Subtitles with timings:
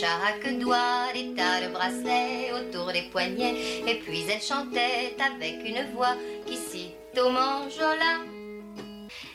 [0.00, 3.56] Chaque doigt, des tas de bracelets autour des poignets,
[3.86, 6.14] et puis elle chantait avec une voix
[6.46, 8.22] qui cite au manjola.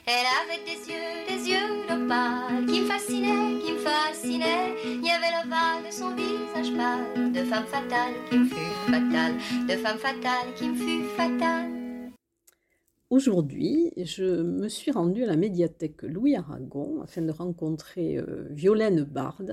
[0.05, 4.76] Elle avait des yeux, des yeux d'opale qui me fascinaient, qui me fascinaient.
[4.85, 9.34] Il y avait l'ovale de son visage pâle, de femme fatale qui me fut fatale,
[9.68, 11.84] de femme fatale qui me fut fatale.
[13.09, 19.04] Aujourd'hui, je me suis rendue à la médiathèque Louis Aragon afin de rencontrer euh, Violaine
[19.04, 19.43] Bard,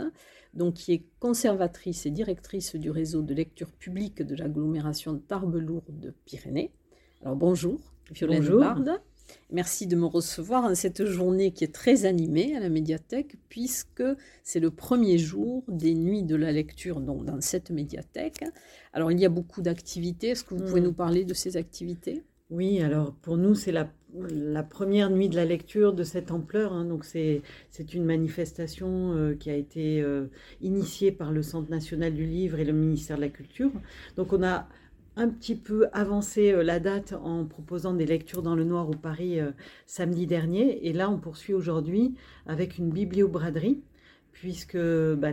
[0.54, 6.70] donc, qui est conservatrice et directrice du réseau de lecture publique de l'agglomération Tarbes-Lourdes-Pyrénées.
[7.22, 7.78] Alors bonjour,
[8.10, 8.60] Violaine Bonjour.
[8.60, 8.84] Bard.
[9.52, 14.02] Merci de me recevoir en cette journée qui est très animée à la médiathèque, puisque
[14.42, 18.44] c'est le premier jour des nuits de la lecture donc, dans cette médiathèque.
[18.92, 20.28] Alors, il y a beaucoup d'activités.
[20.30, 20.84] Est-ce que vous pouvez Mm.
[20.84, 22.24] nous parler de ces activités?
[22.50, 26.72] Oui, alors pour nous, c'est la, la première nuit de la lecture de cette ampleur.
[26.72, 26.84] hein.
[26.84, 27.42] donc c'est
[27.92, 30.26] une manifestation euh, qui a été euh,
[30.60, 33.70] initiée par le Centre national du livre et le ministère de la Culture.
[34.16, 34.68] Donc on a
[35.16, 38.94] un petit peu avancé euh, la date en proposant des lectures dans le noir au
[38.94, 39.38] Paris
[39.86, 40.86] samedi dernier.
[40.86, 42.14] Et là, on poursuit aujourd'hui
[42.46, 43.80] avec une bibliobraderie
[44.32, 45.30] puisque bah,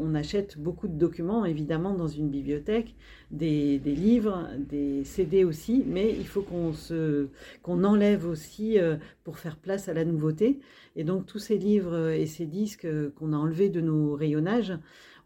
[0.00, 2.94] on achète beaucoup de documents, évidemment, dans une bibliothèque,
[3.30, 9.88] des, livres, des CD aussi, mais il faut qu'on enlève aussi euh, pour faire place
[9.88, 10.60] à la nouveauté.
[10.96, 14.72] Et donc, tous ces livres et ces disques euh, qu'on a enlevés de nos rayonnages,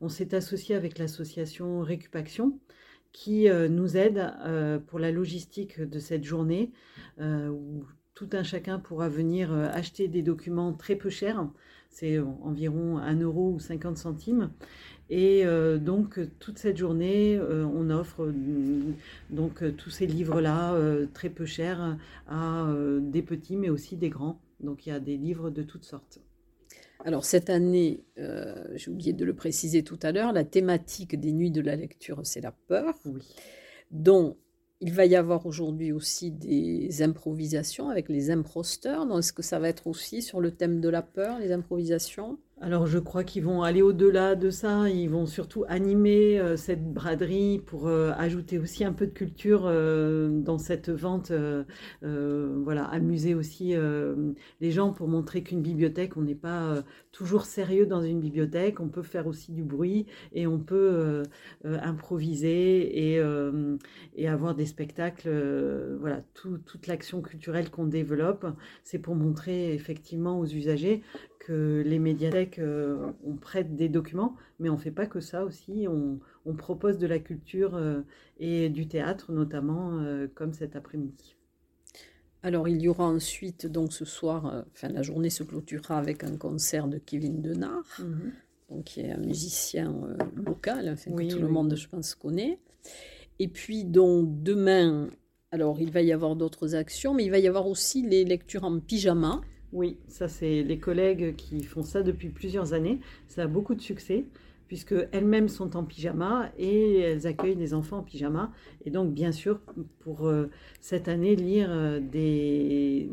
[0.00, 2.58] on s'est associé avec l'association Récupaction,
[3.12, 6.72] qui euh, nous aide euh, pour la logistique de cette journée,
[7.20, 7.84] euh, où
[8.14, 11.48] tout un chacun pourra venir acheter des documents très peu chers
[11.88, 14.50] c'est environ 1 euro ou 50 centimes.
[15.10, 15.44] Et
[15.78, 18.32] donc, toute cette journée, on offre euh,
[19.28, 20.74] donc tous ces livres-là
[21.12, 22.66] très peu chers à
[22.98, 24.40] des petits, mais aussi des grands.
[24.60, 26.20] Donc, il y a des livres de toutes sortes.
[27.04, 31.32] Alors cette année, euh, j'ai oublié de le préciser tout à l'heure, la thématique des
[31.32, 33.22] nuits de la lecture, c'est la peur, Oui.
[33.90, 34.36] dont
[34.80, 39.06] il va y avoir aujourd'hui aussi des improvisations avec les imposteurs.
[39.06, 42.38] Donc est-ce que ça va être aussi sur le thème de la peur, les improvisations?
[42.64, 46.92] Alors je crois qu'ils vont aller au-delà de ça, ils vont surtout animer euh, cette
[46.92, 51.32] braderie pour euh, ajouter aussi un peu de culture euh, dans cette vente,
[52.02, 53.74] voilà, amuser aussi
[54.60, 58.88] les gens pour montrer qu'une bibliothèque, on n'est pas toujours sérieux dans une bibliothèque, on
[58.88, 61.22] peut faire aussi du bruit et on peut
[61.64, 65.30] improviser et, avoir des spectacles,
[66.00, 68.46] voilà, tout- toute l'action culturelle qu'on développe,
[68.84, 71.02] c'est pour montrer effectivement aux usagers
[71.46, 75.44] que les médiathèques, euh, on prête des documents, mais on ne fait pas que ça
[75.44, 75.86] aussi.
[75.88, 78.02] On, on propose de la culture euh,
[78.38, 81.36] et du théâtre, notamment, euh, comme cet après-midi.
[82.44, 86.24] Alors il y aura ensuite, donc ce soir, euh, enfin la journée se clôturera avec
[86.24, 88.00] un concert de Kevin Denard.
[88.68, 92.14] donc qui est un musicien euh, local, enfin, Oui, que tout le monde, je pense,
[92.14, 92.58] connaît.
[93.38, 95.08] Et puis, donc, demain,
[95.50, 98.64] alors il va y avoir d'autres actions, mais il va y avoir aussi les lectures
[98.64, 99.40] en pyjama.
[99.72, 103.00] Oui, ça, c'est les collègues qui font ça depuis plusieurs années.
[103.28, 104.26] Ça a beaucoup de succès,
[104.68, 108.52] puisque elles-mêmes sont en pyjama et elles accueillent les enfants en pyjama.
[108.84, 109.60] Et donc, bien sûr,
[110.00, 110.50] pour euh,
[110.82, 113.10] cette année, lire euh, des,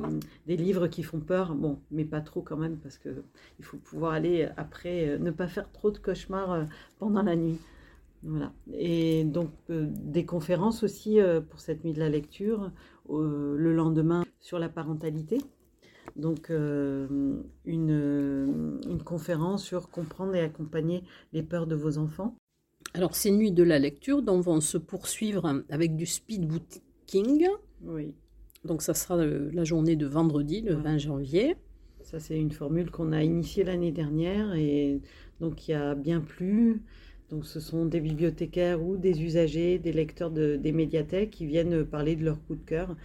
[0.48, 3.24] des livres qui font peur, bon, mais pas trop quand même, parce que
[3.60, 7.58] il faut pouvoir aller après, euh, ne pas faire trop de cauchemars pendant la nuit.
[8.24, 8.52] Voilà.
[8.74, 12.70] Et donc, des conférences aussi pour cette nuit de la lecture,
[13.10, 15.38] le lendemain sur la parentalité.
[16.16, 17.08] Donc, euh,
[17.66, 21.04] une, euh, une conférence sur comprendre et accompagner
[21.34, 22.36] les peurs de vos enfants.
[22.94, 27.48] Alors, ces nuits de la lecture donc, vont se poursuivre avec du speed booking.
[27.84, 28.14] Oui,
[28.66, 30.82] Donc, ça sera le- la journée de vendredi, le Ouais.
[30.82, 31.56] 20 janvier.
[32.02, 35.00] ça c'est une formule qu'on a initiée l'année dernière et
[35.40, 36.82] donc qui a bien plu.
[37.30, 41.86] Donc, ce sont des bibliothécaires ou des usagers, des lecteurs de- des médiathèques qui viennent
[41.86, 42.96] parler de leur coup de cœur.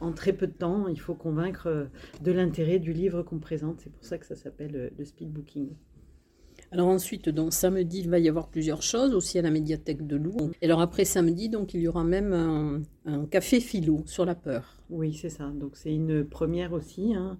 [0.00, 1.84] En très peu de temps, il faut convaincre euh,
[2.22, 3.80] de l'intérêt du livre qu'on présente.
[3.80, 5.68] C'est pour ça que ça s'appelle euh, le speed booking.
[6.72, 10.16] Alors ensuite, donc samedi, il va y avoir plusieurs choses, aussi à la médiathèque de
[10.16, 10.52] Loup.
[10.62, 14.36] Et alors après samedi, donc il y aura même un, un café philo sur la
[14.36, 14.80] peur.
[14.88, 15.48] Oui, c'est ça.
[15.48, 17.14] Donc c'est une première aussi.
[17.14, 17.38] hein.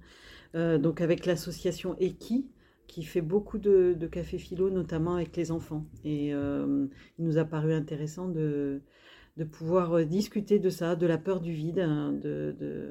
[0.56, 2.46] Euh, donc avec l'association Eki,
[2.88, 5.86] qui fait beaucoup de, de café philo, notamment avec les enfants.
[6.04, 6.86] Et euh,
[7.18, 8.80] il nous a paru intéressant de,
[9.36, 12.90] de pouvoir discuter de ça, de la peur du vide, hein, de,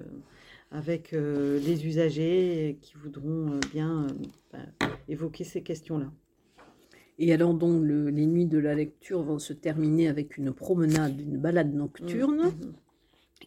[0.71, 4.07] avec les usagers qui voudront bien
[4.51, 4.65] ben,
[5.07, 6.11] évoquer ces questions-là.
[7.19, 11.37] Et alors donc les nuits de la lecture vont se terminer avec une promenade, une
[11.37, 12.73] balade nocturne mmh, mmh.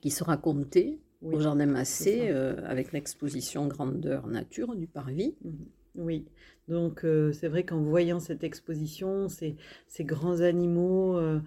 [0.03, 5.37] qui sera comptée au Jardin Massé euh, avec l'exposition Grandeur Nature du Parvis.
[5.43, 5.51] Mmh.
[5.95, 6.25] Oui,
[6.69, 9.57] donc euh, c'est vrai qu'en voyant cette exposition, ces,
[10.01, 11.41] grands animaux, euh,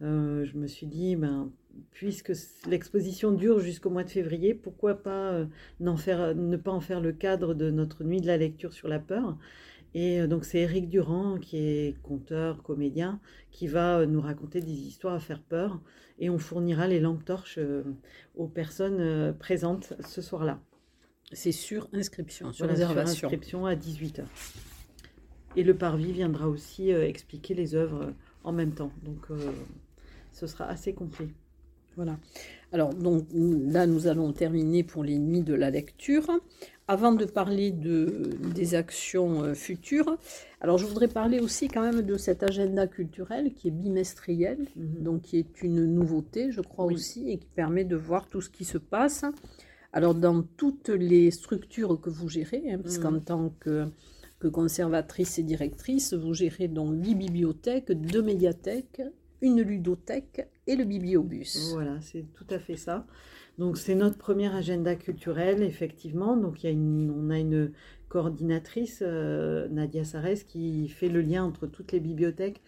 [0.00, 1.52] je me suis dit, ben,
[1.92, 2.32] puisque
[2.68, 5.46] l'exposition dure jusqu'au mois de février, pourquoi pas
[5.96, 8.98] faire, ne pas en faire le cadre de notre nuit de la lecture sur la
[8.98, 9.38] peur
[9.94, 13.20] et euh, donc c'est Éric Durand, qui est conteur, comédien,
[13.50, 15.80] qui va euh, nous raconter des histoires à faire peur.
[16.18, 17.82] Et on fournira les lampes torches euh,
[18.36, 20.60] aux personnes présentes ce soir-là.
[21.32, 23.14] C'est sur inscription, sur réservation.
[23.14, 24.24] Sur inscription à 18h.
[25.56, 28.12] Et le parvis viendra aussi expliquer les œuvres
[28.44, 28.92] en même temps.
[29.02, 29.28] Donc
[30.32, 31.28] ce sera assez complet.
[31.96, 32.18] Voilà.
[32.72, 36.30] Alors, donc là, nous allons terminer pour les nuits de la lecture.
[36.88, 40.18] Avant de parler de, des actions euh, futures,
[40.60, 45.02] alors je voudrais parler aussi quand même de cet agenda culturel qui est bimestriel, mhm.
[45.02, 48.50] donc qui est une nouveauté, je crois aussi, et qui permet de voir tout ce
[48.50, 49.24] qui se passe.
[49.92, 53.24] Alors, dans toutes les structures que vous gérez, hein, puisqu'en mhm.
[53.24, 53.86] tant que,
[54.38, 59.02] que conservatrice et directrice, vous gérez donc huit bibliothèques, deux médiathèques,
[59.42, 61.72] une ludothèque et le bibliobus.
[61.72, 63.06] Voilà, c'est tout à fait ça.
[63.58, 66.36] Donc c'est notre premier agenda culturel, effectivement.
[66.36, 67.72] Donc il y a une, on a une
[68.08, 72.62] coordinatrice, euh, Nadia Sarès, qui fait le lien entre toutes les bibliothèques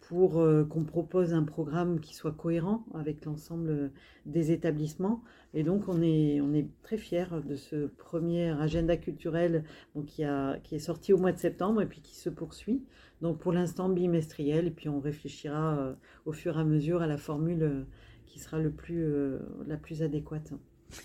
[0.00, 3.90] pour euh, qu'on propose un programme qui soit cohérent avec l'ensemble
[4.26, 5.22] des établissements.
[5.54, 9.64] Et donc on est, on est très fiers de ce premier agenda culturel
[10.06, 12.84] qui, a, qui est sorti au mois de septembre et puis qui se poursuit.
[13.20, 17.06] Donc pour l'instant bimestriel, et puis on réfléchira euh, au fur et à mesure à
[17.06, 17.84] la formule euh,
[18.26, 20.52] qui sera le plus, euh, la plus adéquate.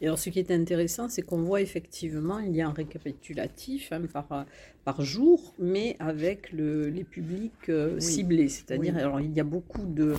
[0.02, 3.92] Et alors ce qui est intéressant, c'est qu'on voit effectivement, il y a un récapitulatif
[3.92, 4.46] hein, par,
[4.86, 8.50] par jour, mais avec le, les publics ciblés.
[8.50, 10.16] C'est-à-dire, alors il y a beaucoup de,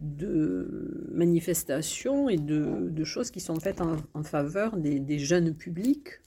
[0.00, 5.54] de manifestations et de, de, choses qui sont faites en, en faveur des, des, jeunes
[5.54, 6.20] publics.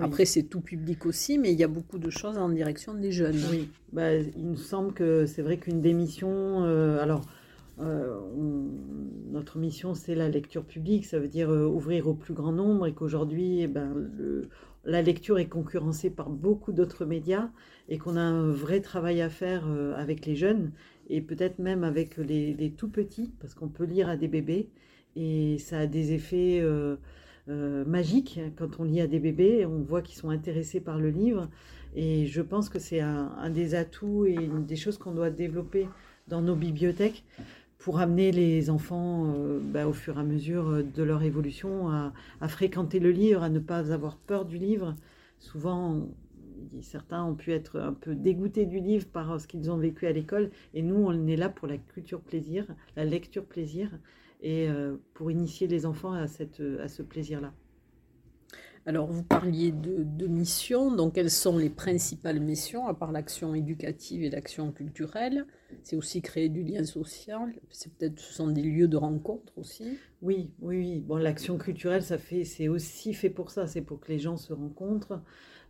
[0.00, 3.12] Après, c'est tout public aussi, mais il y a beaucoup de choses en direction des
[3.12, 3.40] jeunes.
[3.50, 7.22] Oui, bah, il me semble que c'est vrai qu'une démission, euh, alors,
[7.80, 8.20] euh,
[9.30, 12.86] notre mission, c'est la lecture publique, ça veut dire euh, ouvrir au plus grand nombre,
[12.86, 13.94] et qu'aujourd'hui, eh ben,
[14.84, 17.50] la lecture est concurrencée par beaucoup d'autres médias,
[17.88, 20.72] et qu'on a un vrai travail à faire avec les jeunes,
[21.08, 24.70] et peut-être même avec les, tout petits, parce qu'on peut lire à des bébés,
[25.16, 26.62] et ça a des effets
[27.48, 29.66] euh, magique quand on lit à des bébés.
[29.66, 31.48] On voit qu'ils sont intéressés par le livre.
[31.94, 35.88] Et je pense que c'est un, des atouts et une des choses qu'on doit développer
[36.26, 37.24] dans nos bibliothèques
[37.78, 42.48] pour amener les enfants euh, bah, au fur et à mesure de leur évolution à,
[42.48, 44.94] fréquenter le livre, à ne pas avoir peur du livre.
[45.38, 46.08] Souvent,
[46.80, 50.12] certains ont pu être un peu dégoûtés du livre par ce qu'ils ont vécu à
[50.12, 50.50] l'école.
[50.74, 53.90] Et nous, on est là pour la culture plaisir, la lecture plaisir
[54.42, 57.52] et euh, pour initier les enfants à, cette, à ce plaisir-là.
[58.88, 63.52] Alors, vous parliez de, de, missions, donc quelles sont les principales missions, à part l'action
[63.52, 65.44] éducative et l'action culturelle?
[65.82, 69.98] C'est aussi créer du lien social, c'est peut-être, ce sont des lieux de rencontre aussi.
[70.22, 71.00] Oui, oui, oui.
[71.00, 74.36] Bon, l'action culturelle, ça fait, c'est aussi fait pour ça, c'est pour que les gens
[74.36, 75.20] se rencontrent,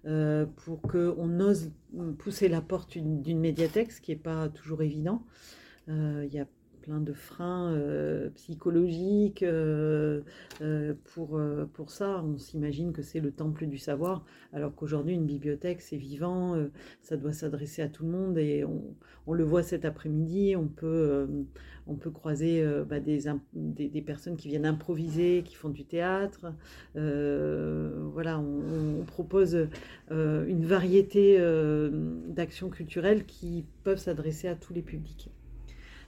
[0.05, 1.73] euh, pour qu'on ose
[2.19, 5.23] pousser la porte d'une médiathèque, ce qui n'est pas toujours évident.
[5.89, 6.47] Euh, il y a
[6.87, 10.21] plein de freins euh, psychologiques euh,
[10.63, 11.41] euh, pour,
[11.73, 12.23] pour ça.
[12.25, 16.57] On s'imagine que c'est le temple du savoir, alors qu'aujourd'hui, une bibliothèque, c'est vivant,
[17.03, 21.27] ça doit s'adresser à tout le monde et on, le voit cet après-midi, on peut,
[21.89, 23.25] on peut croiser bah, des,
[23.55, 26.53] des, personnes qui viennent improviser, qui font du théâtre.
[26.95, 29.69] voilà, on propose
[30.11, 31.39] une variété
[32.29, 35.31] d'actions culturelles qui peuvent s'adresser à tous les publics.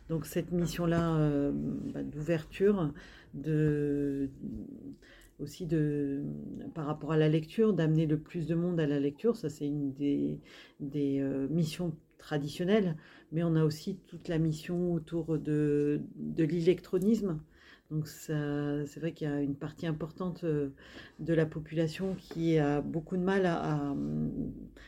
[0.09, 2.93] Donc cette mission-là euh, bah, d'ouverture,
[3.35, 4.31] de,
[5.39, 6.23] aussi de,
[6.75, 9.67] par rapport à la lecture, d'amener le plus de monde à la lecture, ça c'est
[9.67, 10.41] une des,
[11.21, 12.97] euh, missions traditionnelles,
[13.33, 17.41] mais on a aussi toute la mission autour de, de l'électronisme.
[17.91, 20.71] Donc c'est vrai qu'il y a une partie importante euh,
[21.21, 23.95] de la population qui a beaucoup de mal à,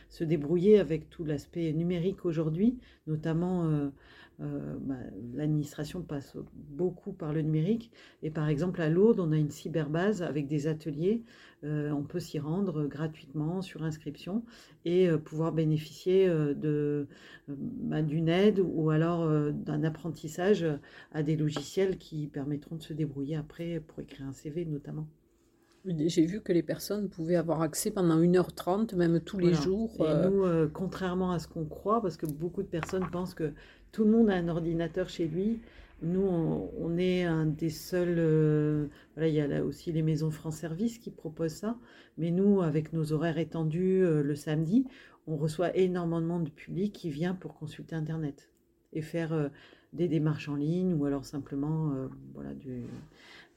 [0.09, 3.91] se débrouiller avec tout l'aspect numérique aujourd'hui, notamment
[4.39, 4.95] bah,
[5.35, 7.91] l'administration passe beaucoup par le numérique.
[8.23, 11.23] Et par exemple, à Lourdes, on a une cyberbase avec des ateliers.
[11.63, 14.43] Euh, on peut s'y rendre gratuitement sur inscription
[14.83, 16.27] et euh, pouvoir bénéficier
[17.47, 20.65] bah, d'une aide ou alors d'un apprentissage
[21.11, 25.07] à des logiciels qui permettront de se débrouiller après pour écrire un CV notamment.
[25.85, 29.91] J'ai vu que les personnes pouvaient avoir accès pendant 1h30, même tous les jours.
[29.99, 33.53] Et nous, contrairement à ce qu'on croit, parce que beaucoup de personnes pensent que
[33.91, 35.59] tout le monde a un ordinateur chez lui.
[36.01, 38.15] Nous, on, est un des seuls.
[38.17, 41.77] Euh, voilà, il y a là aussi les maisons France Service qui proposent ça.
[42.17, 44.87] Mais nous, avec nos horaires étendus euh, le samedi,
[45.27, 48.49] on reçoit énormément de public qui vient pour consulter Internet
[48.93, 49.49] et faire euh,
[49.93, 51.93] des démarches en ligne ou alors simplement
[52.33, 52.83] voilà, du,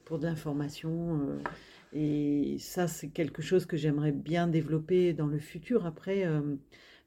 [0.05, 1.39] pour de l'information.
[1.93, 5.85] et ça, c'est quelque chose que j'aimerais bien développer dans le futur.
[5.85, 6.25] Après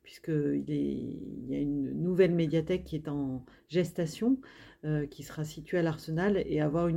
[0.09, 4.39] puisqu'il il y a une nouvelle médiathèque qui est en gestation,
[4.87, 6.89] euh, qui sera située à l'Arsenal, et avoir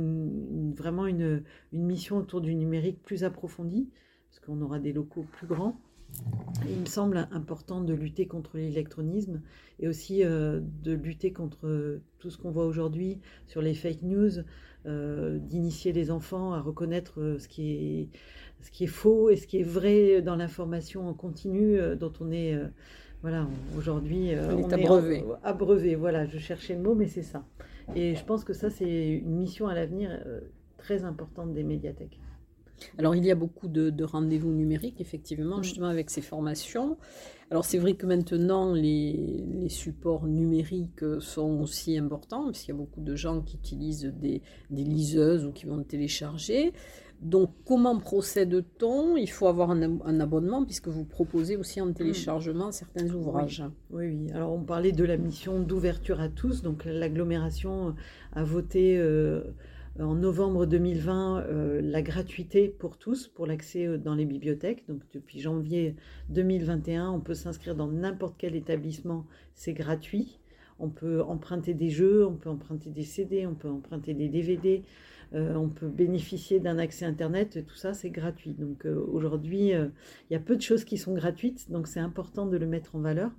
[0.74, 3.90] vraiment une, mission autour du numérique plus approfondie,
[4.30, 5.78] parce qu'on aura des locaux plus grands.
[6.68, 9.40] Il me semble important de lutter contre l'électronisme
[9.80, 14.30] et aussi euh, de lutter contre tout ce qu'on voit aujourd'hui sur les fake news,
[14.86, 18.08] euh, d'initier les enfants à reconnaître ce qui est
[18.60, 22.30] ce qui est faux et ce qui est vrai dans l'information en continu dont on
[22.30, 22.56] est
[23.22, 23.46] voilà,
[23.78, 25.24] aujourd'hui, euh, on, est abreuvé.
[25.44, 25.94] abreuvé.
[25.94, 27.44] Voilà, je cherchais le mot, mais c'est ça.
[27.94, 30.40] Et je pense que ça, c'est une mission à l'avenir euh,
[30.76, 32.18] très importante des médiathèques.
[32.98, 35.64] Alors, il y a beaucoup de, rendez-vous numériques, effectivement, mm.
[35.64, 36.96] justement avec ces formations.
[37.50, 42.78] Alors, c'est vrai que maintenant, les, les, supports numériques sont aussi importants, puisqu'il y a
[42.78, 46.72] beaucoup de gens qui utilisent des, des liseuses ou qui vont télécharger.
[47.22, 49.16] Donc, comment procède-t-on?
[49.16, 53.62] Il faut avoir un, abonnement puisque vous proposez aussi en téléchargement certains ouvrages.
[53.90, 56.62] Oui, oui, Alors, on parlait de la mission d'ouverture à tous.
[56.62, 57.94] Donc, l'agglomération
[58.32, 59.44] a voté euh,
[59.98, 64.86] en novembre 2020 euh, la gratuité pour tous pour l'accès euh, dans les bibliothèques.
[64.88, 65.96] Donc, depuis janvier
[66.30, 69.26] 2021, on peut s'inscrire dans n'importe quel établissement.
[69.54, 70.40] C'est gratuit.
[70.78, 74.82] On peut emprunter des jeux, on peut emprunter des CD, on peut emprunter des DVD.
[75.34, 78.52] Euh, on peut bénéficier d'un accès Internet, tout ça c'est gratuit.
[78.52, 79.88] Donc euh, aujourd'hui, euh,
[80.28, 82.96] il y a peu de choses qui sont gratuites, donc c'est important de le mettre
[82.96, 83.30] en valeur.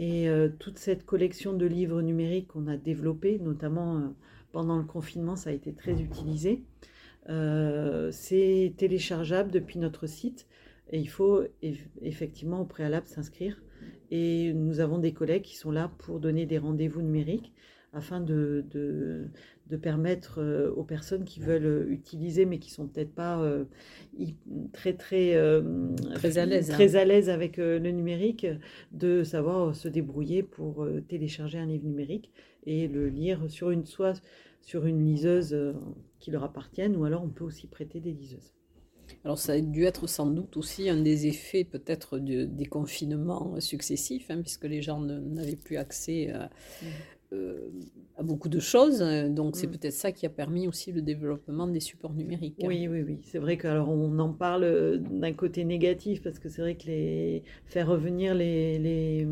[0.00, 0.26] Et
[0.58, 4.12] toute cette collection de livres numériques qu'on a développée, notamment
[4.54, 6.62] pendant le confinement, ça a été très utilisé.
[8.12, 10.46] c'est téléchargeable depuis notre site
[10.90, 11.42] et il faut
[12.00, 13.60] effectivement au préalable s'inscrire.
[14.12, 17.52] Et nous avons des collègues qui sont là pour donner des rendez-vous numériques
[17.94, 18.64] afin de,
[19.70, 23.64] de permettre euh, aux personnes qui veulent euh, utiliser mais qui sont peut-être pas euh,
[24.72, 25.34] très très
[26.14, 27.00] très à l'aise très hein.
[27.00, 28.46] à l'aise avec le numérique
[28.92, 32.30] de savoir se débrouiller pour télécharger un livre numérique
[32.66, 34.22] et le lire sur une soit
[34.60, 35.56] sur une liseuse
[36.20, 38.52] qui leur appartienne ou alors on peut aussi prêter des liseuses.
[39.24, 44.30] Alors ça a dû être sans doute aussi un des effets peut-être des confinements successifs,
[44.30, 46.86] hein, puisque les gens n'avaient plus accès à, mmh.
[47.34, 47.70] Euh,
[48.16, 49.00] à beaucoup de choses.
[49.00, 49.70] Donc c'est mm.
[49.72, 52.54] peut-être ça qui a permis aussi le développement des supports numériques.
[52.62, 53.18] Oui, oui, oui.
[53.24, 56.86] C'est vrai qu'alors on en parle euh, d'un côté négatif parce que c'est vrai que
[56.86, 59.26] les faire revenir les, les,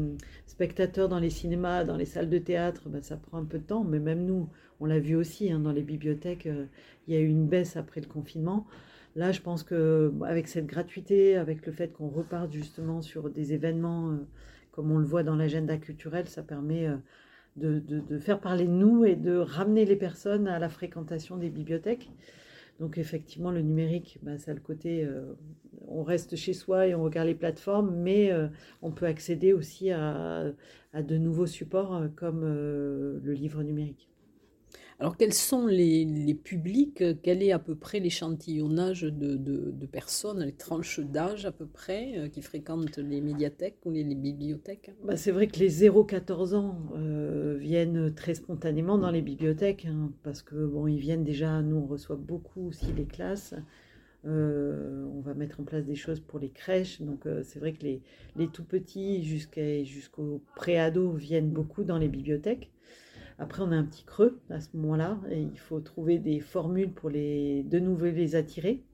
[0.47, 3.65] spectateurs dans les cinémas, dans les salles de théâtre, ben, ça prend un peu de
[3.65, 3.85] temps.
[3.85, 4.49] Mais même nous,
[4.81, 6.67] on l'a vu aussi hein, dans les bibliothèques, euh,
[7.07, 8.67] il y a eu une baisse après le confinement.
[9.15, 13.53] Là, je pense que avec cette gratuité, avec le fait qu'on reparte justement sur des
[13.53, 14.19] événements
[14.73, 16.89] comme on le voit dans l'agenda culturel, ça permet
[17.57, 22.11] de, faire parler de nous et de ramener les personnes à la fréquentation des bibliothèques.
[22.81, 25.35] Donc effectivement, le numérique, bah, ça a le côté, euh,
[25.87, 28.49] on reste chez soi et on regarde les plateformes, mais euh,
[28.81, 30.53] on peut accéder aussi à,
[30.95, 34.12] de nouveaux supports euh, comme le livre numérique.
[34.99, 41.01] Alors, quels sont les, publics Quel est à peu près l'échantillonnage de, personnes, les tranches
[41.01, 44.91] d'âge à peu près euh, qui fréquentent les médiathèques ou les, bibliothèques?
[45.05, 50.13] Bah, C'est vrai que les 0-14 ans euh, viennent très spontanément dans les bibliothèques hein,
[50.23, 51.63] parce que bon, ils viennent déjà.
[51.63, 53.55] Nous, on reçoit beaucoup aussi les classes.
[54.25, 57.03] Euh, on va mettre en place des choses pour les crèches.
[57.03, 59.23] Donc, c'est vrai que les, tout petits
[59.85, 62.72] jusqu'au pré-ado viennent beaucoup dans les bibliothèques.
[63.43, 66.93] Après, on a un petit creux à ce moment-là et il faut trouver des formules
[66.93, 68.85] pour les, de nouveau les attirer.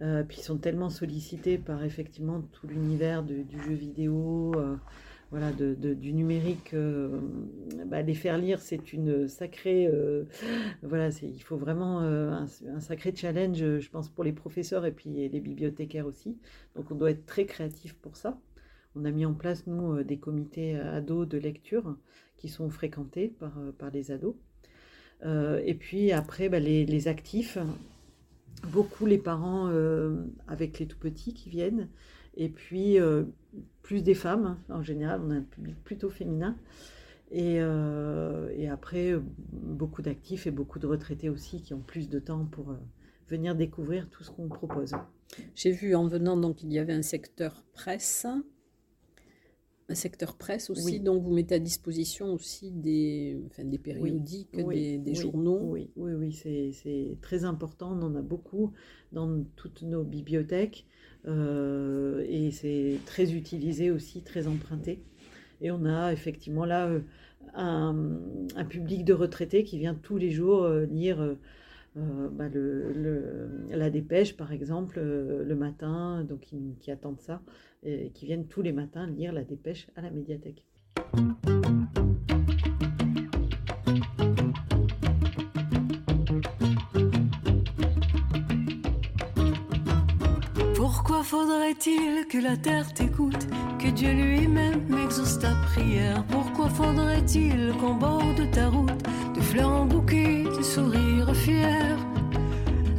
[0.00, 4.76] Euh, puis ils sont tellement sollicités par effectivement tout l'univers du jeu vidéo, euh,
[5.32, 6.72] voilà, du numérique.
[6.72, 7.18] Euh,
[7.86, 9.90] bah, les faire lire, c'est une sacrée,
[10.84, 15.10] voilà, il faut vraiment un, un, sacré challenge, je pense, pour les professeurs et puis
[15.10, 16.38] les bibliothécaires aussi.
[16.76, 18.38] Donc on doit être très créatif pour ça.
[18.94, 21.96] On a mis en place, nous, des comités ados de lecture
[22.36, 24.34] qui sont fréquentés par, par les ados.
[25.22, 27.58] et puis après, bah, les, actifs,
[28.72, 29.70] beaucoup les parents
[30.46, 31.88] avec les tout petits qui viennent,
[32.36, 32.98] et puis
[33.82, 34.58] plus des femmes.
[34.68, 36.56] En général, on a un public plutôt féminin.
[37.30, 39.14] Et, et après,
[39.52, 42.74] beaucoup d'actifs et beaucoup de retraités aussi qui ont plus de temps pour
[43.28, 44.92] venir découvrir tout ce qu'on propose.
[45.54, 48.26] J'ai vu en venant, donc il y avait un secteur presse,
[49.88, 55.14] un secteur presse aussi, donc vous mettez à disposition aussi des, enfin, des périodiques, des,
[55.14, 55.60] journaux.
[55.62, 58.72] Oui, oui, oui, c'est très important, on en a beaucoup
[59.12, 60.86] dans toutes nos bibliothèques
[61.26, 65.02] euh, et c'est très utilisé aussi, très emprunté.
[65.60, 67.00] Et on a effectivement là euh,
[67.54, 68.18] un,
[68.56, 71.36] un, public de retraités qui vient tous les jours euh, lire
[71.96, 72.48] euh, bah,
[73.70, 76.48] la dépêche, par exemple, euh, le matin, donc
[76.80, 77.40] qui, attendent ça,
[77.82, 80.64] et qui viennent tous les matins lire la dépêche à la médiathèque.
[91.34, 93.48] Faudrait-il que la terre t'écoute,
[93.80, 96.22] que Dieu lui-même exauce ta prière?
[96.30, 99.02] Pourquoi faudrait-il qu'on borde ta route
[99.34, 101.96] de fleurs en bouquet, de sourires fiers?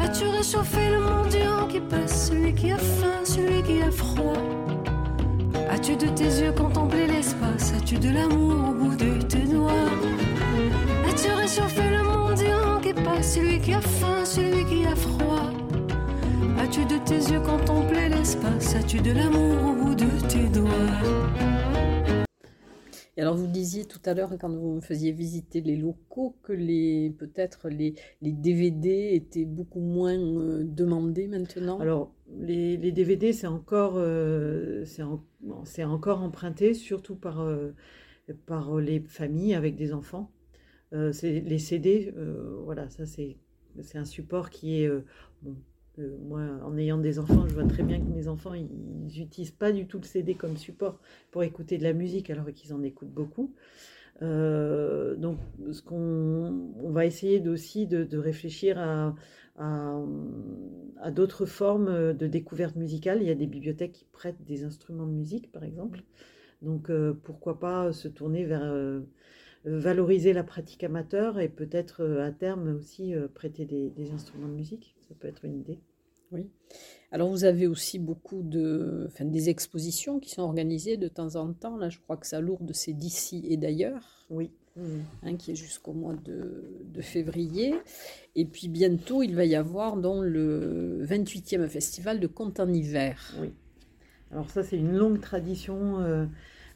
[0.01, 4.43] As-tu réchauffé le mendiant qui passe, celui qui a faim, celui qui a froid?
[5.69, 7.73] As-tu de tes yeux contemplé l'espace?
[7.77, 9.91] As-tu de l'amour au bout de tes doigts?
[11.07, 15.24] As-tu réchauffé le mendiant qui passe, celui qui a faim, celui qui a froid?
[16.65, 18.73] As-tu de tes yeux contemplé l'espace?
[18.73, 22.25] As-tu de l'amour au bout de tes doigts?
[23.15, 26.53] Et alors vous disiez tout à l'heure quand vous me faisiez visiter les locaux que
[26.53, 27.93] les peut-être les,
[28.23, 31.79] les, DVD étaient beaucoup moins euh, demandés maintenant?
[31.79, 34.85] Alors les, les DVD c'est encore euh,
[35.65, 37.75] c'est encore emprunté surtout par euh,
[38.47, 40.31] par les familles avec des enfants.
[41.11, 42.11] c'est les CD
[42.63, 43.37] voilà ça c'est
[43.83, 44.89] c'est un support qui est
[45.99, 48.67] euh, moi, en ayant des enfants, je vois très bien que mes enfants, ils
[49.17, 50.99] n'utilisent pas du tout le CD comme support
[51.31, 53.53] pour écouter de la musique, alors qu'ils en écoutent beaucoup.
[54.21, 55.39] Euh, donc,
[55.71, 59.13] ce qu'on on va essayer aussi de, réfléchir à,
[61.11, 63.21] d'autres formes de découverte musicale.
[63.21, 66.03] Il y a des bibliothèques qui prêtent des instruments de musique, par exemple.
[66.61, 69.01] Donc, euh, pourquoi pas se tourner vers
[69.67, 75.15] valoriser la pratique amateur et peut-être à terme aussi prêter des instruments de musique ça
[75.19, 75.79] peut être une idée.
[76.31, 76.49] Oui.
[77.11, 81.53] Alors vous avez aussi beaucoup de, enfin, des expositions qui sont organisées de temps en
[81.53, 81.77] temps.
[81.77, 84.25] Là, je crois que ça lourde, c'est d'ici et d'ailleurs.
[84.29, 84.51] Oui.
[85.23, 87.75] Hein, qui est jusqu'au mois de, de, février.
[88.35, 93.33] Et puis bientôt, il va y avoir dans le 28e festival de conte en hiver.
[93.39, 93.53] Oui.
[94.31, 96.25] Alors ça, c'est une longue tradition euh,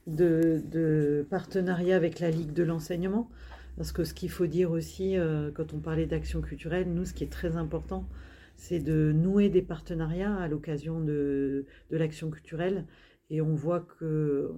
[0.07, 3.29] de, de, partenariat avec la Ligue de l'enseignement.
[3.77, 7.13] Parce que ce qu'il faut dire aussi, euh, quand on parlait d'action culturelle, nous, ce
[7.13, 8.08] qui est très important,
[8.55, 12.86] c'est de nouer des partenariats à l'occasion de, l'action culturelle.
[13.29, 14.51] Et on voit que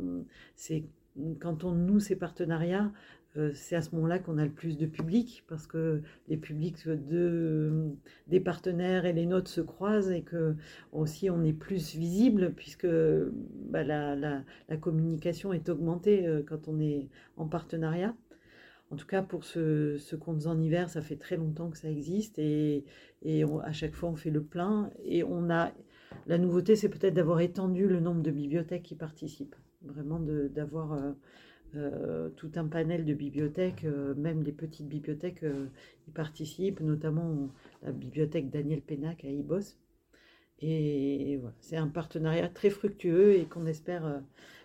[0.55, 0.85] c'est
[1.39, 2.91] quand on noue ces partenariats,
[3.37, 6.87] euh, c'est à ce moment-là qu'on a le plus de public, parce que les publics
[6.87, 7.91] de,
[8.27, 10.55] des partenaires et les nôtres se croisent et que
[10.91, 12.87] aussi on est plus visible, puisque
[13.69, 18.15] bah, la, la, communication est augmentée euh, quand on est en partenariat.
[18.91, 21.89] En tout cas, pour ce, ce Contes en hiver, ça fait très longtemps que ça
[21.89, 22.83] existe et,
[23.63, 24.91] à chaque fois, on fait le plein.
[25.05, 25.71] Et on a
[26.27, 29.55] la nouveauté, c'est peut-être d'avoir étendu le nombre de bibliothèques qui participent.
[29.81, 31.11] Vraiment d'avoir euh,
[31.75, 35.45] euh, tout un panel de bibliothèques, euh, même les petites bibliothèques
[36.07, 37.49] y participent, notamment
[37.83, 39.77] la bibliothèque Daniel Pénac à Ibos.
[40.59, 44.21] Et, c'est un partenariat très fructueux et qu'on espère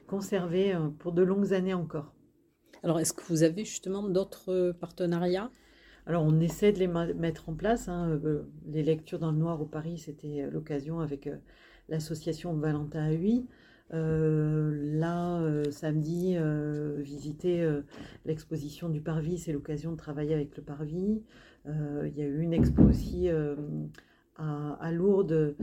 [0.09, 2.16] conserver pour de longues années encore.
[2.87, 5.51] Alors, est-ce que vous avez justement d'autres partenariats?
[6.07, 7.89] Alors, on essaie de les mettre en place.
[7.89, 11.35] Hein, euh, les lectures dans le noir au Paris, c'était l'occasion avec euh,
[11.89, 13.11] l'association Valentin à
[13.93, 16.37] Euh, là, samedi,
[16.99, 17.69] visiter
[18.25, 21.25] l'exposition du Parvis, c'est l'occasion de travailler avec le Parvis.
[21.67, 23.29] Il y a eu une expo aussi
[24.37, 25.57] à, Lourdes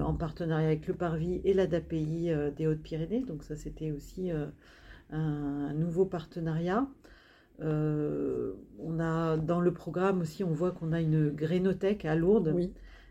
[0.00, 3.24] en partenariat avec le Parvis et l'ADAPI des Hautes-Pyrénées.
[3.24, 4.30] Donc ça, c'était aussi
[5.10, 6.86] un, nouveau partenariat.
[7.60, 12.54] Euh, on a dans le programme aussi, on voit qu'on a une grénothèque à Lourdes.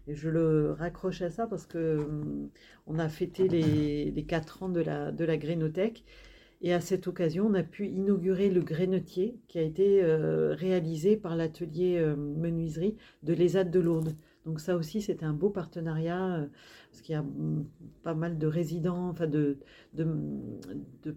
[0.07, 2.49] Et je le raccroche à ça parce que hum,
[2.85, 6.03] on a fêté les, les 4 ans de la, de la grénothèque.
[6.61, 11.17] Et à cette occasion, on a pu inaugurer le grénotier qui a été euh, réalisé
[11.17, 14.15] par l'atelier euh, menuiserie de l'ESAD de Lourdes.
[14.45, 16.45] Donc ça aussi, c'était un beau partenariat, euh,
[16.91, 17.65] parce qu'il y a mm,
[18.03, 19.57] pas mal de résidents, enfin de,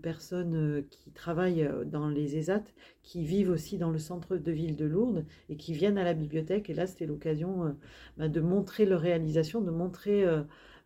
[0.01, 2.65] personnes euh, qui travaillent euh, dans les ESAT,
[3.03, 6.15] qui vivent aussi dans le centre de ville de Lourdes et qui viennent à la
[6.15, 6.71] bibliothèque.
[6.71, 7.77] Et là, c'était l'occasion
[8.17, 10.25] bah, de montrer leur réalisation, de montrer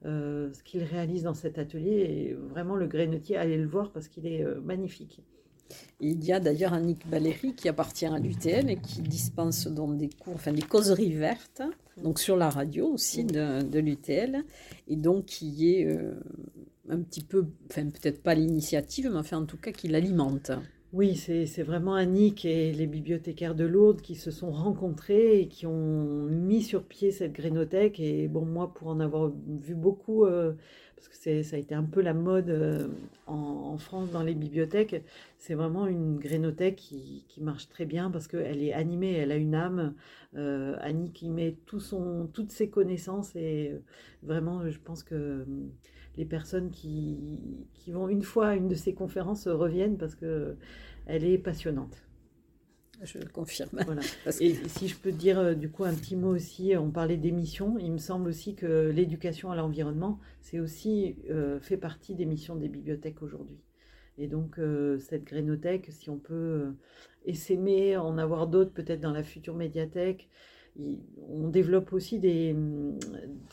[0.04, 1.90] ce qu'ils réalisent dans cet atelier.
[1.90, 5.22] Et vraiment, le grénotier, allez le voir parce qu'il est magnifique.
[6.00, 10.08] Il y a d'ailleurs Annick Valéry qui appartient à l'UTL et qui dispense dans des
[10.10, 11.62] cours, enfin des causeries vertes,
[11.96, 14.44] donc sur la radio aussi de, de l'UTL,
[14.88, 16.14] et donc qui est euh,
[16.88, 20.50] un petit peu, enfin peut-être pas l'initiative, mais enfin en tout cas qui l'alimente.
[20.92, 25.64] Oui, c'est vraiment Annick et les bibliothécaires de Lourdes qui se sont rencontrés et qui
[25.66, 27.98] ont mis sur pied cette grénothèque.
[27.98, 30.52] Et bon, moi, pour en avoir vu beaucoup, euh,
[30.96, 32.88] parce que ça a été un peu la mode euh,
[33.26, 35.02] en, France dans les bibliothèques,
[35.38, 39.54] c'est vraiment une grénothèque qui, marche très bien parce qu'elle est animée, elle a une
[39.54, 39.94] âme.
[40.36, 43.72] Euh, Annick y met tout son, toutes ses connaissances et
[44.22, 45.46] vraiment, je pense que
[46.16, 50.56] les personnes qui, qui vont une fois à une de ces conférences reviennent parce que
[51.06, 52.02] elle est passionnante.
[53.02, 53.80] Je le confirme.
[53.84, 54.02] Voilà.
[54.40, 57.76] Et si je peux dire euh, du coup un petit mot aussi, on parlait d'émissions,
[57.78, 62.54] il me semble aussi que l'éducation à l'environnement, c'est aussi euh, fait partie des missions
[62.54, 63.58] des bibliothèques aujourd'hui.
[64.18, 66.74] Et donc euh, cette grénothèque, si on peut
[67.24, 70.28] essaimer, en avoir d'autres peut-être dans la future médiathèque,
[70.78, 72.54] on développe aussi des,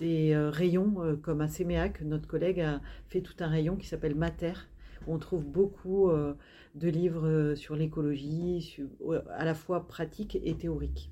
[0.01, 4.15] euh, rayons euh, comme à Séméac, notre collègue a fait tout un rayon qui s'appelle
[4.15, 4.53] Mater,
[5.07, 6.33] où on trouve beaucoup euh,
[6.75, 8.77] de livres sur l'écologie,
[9.35, 11.11] à la fois pratiques et théoriques.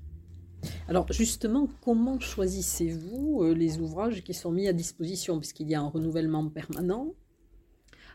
[0.88, 5.38] Alors justement, comment choisissez-vous les ouvrages qui sont mis à disposition?
[5.38, 7.14] Puisqu'il y a un renouvellement permanent.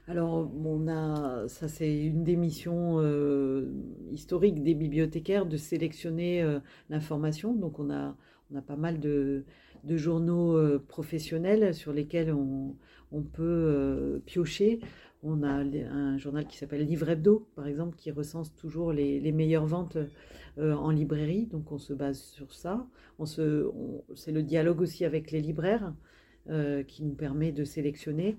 [0.07, 3.71] Alors, on a, ça c'est une des missions euh,
[4.11, 7.53] historiques des bibliothécaires de sélectionner euh, l'information.
[7.53, 8.17] Donc, on a,
[8.51, 9.45] on a pas mal de,
[9.87, 12.75] journaux euh, professionnels sur lesquels on,
[13.31, 14.79] peut piocher.
[15.21, 19.67] On a un journal qui s'appelle Livre Hebdo, par exemple, qui recense toujours les, meilleures
[19.67, 19.97] ventes
[20.57, 21.45] en librairie.
[21.45, 22.85] Donc, on se base sur ça.
[23.19, 25.93] On c'est le dialogue aussi avec les libraires
[26.87, 28.37] qui nous permet de sélectionner.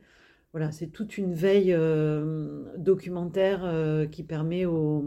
[0.54, 5.02] Voilà, c'est toute une veille euh, documentaire euh, qui permet aux,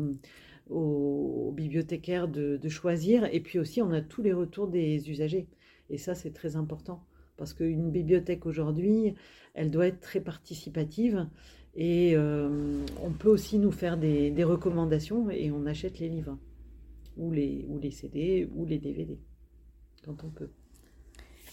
[1.56, 3.34] bibliothécaires de, choisir.
[3.34, 5.48] Et puis aussi, on a tous les retours des usagers.
[5.90, 7.02] Et ça, c'est très important.
[7.38, 9.14] Parce qu'une bibliothèque aujourd'hui,
[9.54, 11.26] elle doit être très participative.
[11.76, 16.38] Et euh, on peut aussi nous faire des, recommandations et on achète les livres.
[17.16, 19.18] Ou les, ou les CD ou les DVD.
[20.04, 20.50] Quand on peut.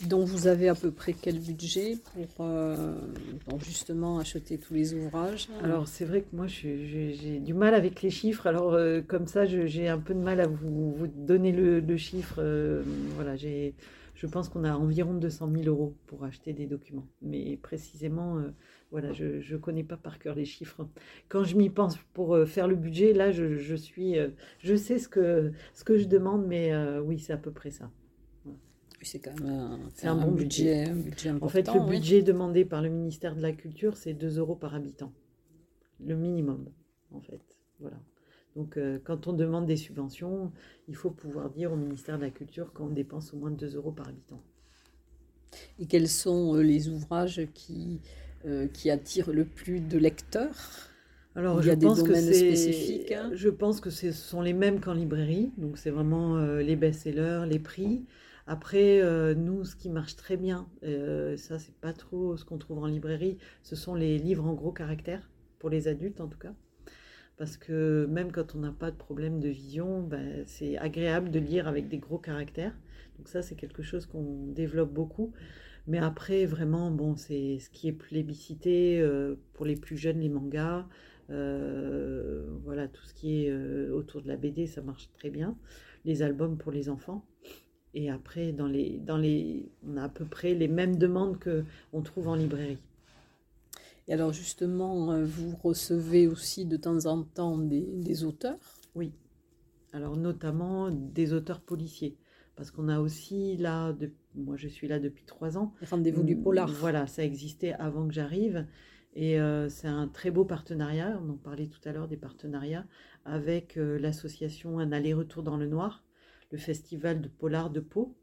[0.03, 2.95] Donc vous avez à peu près quel budget pour, euh,
[3.65, 5.49] justement acheter tous les ouvrages?
[5.63, 8.47] Alors c'est vrai que moi j'ai du mal avec les chiffres.
[8.47, 12.37] Alors euh, comme ça j'ai un peu de mal à vous, donner le, chiffre.
[12.39, 12.83] Euh,
[14.15, 17.07] je pense qu'on a environ 200 000 euros pour acheter des documents.
[17.23, 18.43] Mais précisément,
[18.91, 20.87] voilà, je ne connais pas par cœur les chiffres.
[21.29, 24.17] Quand je m'y pense pour faire le budget, là je, suis,
[24.59, 27.91] je sais ce que, ce que je demande, mais oui c'est à peu près ça
[29.05, 30.87] c'est quand même un, bon budget.
[31.41, 34.75] en fait, le budget demandé par le ministère de la Culture, c'est 2 euros par
[34.75, 35.13] habitant.
[36.05, 36.67] Le minimum,
[37.13, 37.41] en fait.
[37.81, 37.99] Voilà.
[38.57, 40.53] Donc, euh, quand on demande des subventions,
[40.89, 43.91] il faut pouvoir dire au ministère de la Culture qu'on dépense au moins 2 euros
[43.91, 44.41] par habitant.
[45.79, 48.01] Et quels sont euh, les ouvrages qui,
[48.47, 50.57] euh, qui attirent le plus de lecteurs?
[51.37, 53.11] Alors, il y a des domaines spécifiques.
[53.11, 53.33] Hein?
[53.35, 55.51] je pense que ce sont les mêmes qu'en librairie.
[55.57, 58.05] Donc, c'est vraiment les best-sellers, les prix.
[58.47, 62.59] Après, euh, nous, ce qui marche très bien, euh, ça, c'est pas trop ce qu'on
[62.59, 66.39] trouve en librairie, ce sont les livres en gros caractères, pour les adultes en tout
[66.39, 66.55] cas.
[67.39, 71.39] Parce que même quand on n'a pas de problème de vision, ben, c'est agréable de
[71.39, 72.77] lire avec des gros caractères.
[73.19, 75.33] Donc, ça, c'est quelque chose qu'on développe beaucoup.
[75.87, 80.29] Mais après, vraiment, bon, c'est ce qui est plébiscité euh, pour les plus jeunes, les
[80.29, 80.87] mangas.
[81.29, 83.53] voilà, tout ce qui est
[83.91, 85.57] autour de la BD, ça marche très bien.
[86.05, 87.25] Les albums pour les enfants.
[87.95, 92.03] Et après, dans les, dans les, on a à peu près les mêmes demandes qu'on
[92.03, 92.79] trouve en librairie.
[94.09, 98.59] Et alors justement, euh, vous recevez aussi de temps en temps des, auteurs?
[98.95, 99.13] Oui.
[99.93, 102.17] Alors notamment des auteurs policiers.
[102.57, 105.73] Parce qu'on a aussi là, de, moi je suis là depuis trois ans.
[105.91, 106.69] Rendez-vous du polar.
[106.69, 108.67] Voilà, ça existait avant que j'arrive.
[109.15, 112.85] Et euh, c'est un très beau partenariat, on en parlait tout à l'heure des partenariats,
[113.25, 116.04] avec euh, l'association Un aller-retour dans le noir,
[116.57, 118.17] festival de polar de Pau.